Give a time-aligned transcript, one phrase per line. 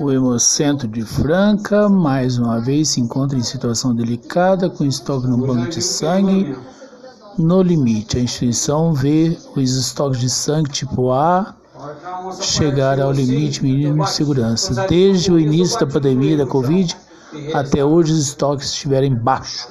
[0.00, 5.38] O Hemocentro de Franca, mais uma vez, se encontra em situação delicada, com estoque no
[5.38, 6.56] banco de sangue
[7.38, 8.18] no limite.
[8.18, 11.54] A instituição vê os estoques de sangue tipo A
[12.40, 14.86] chegar ao limite mínimo de segurança.
[14.86, 16.96] Desde o início da pandemia da Covid
[17.54, 19.68] até hoje, os estoques estiverem baixos.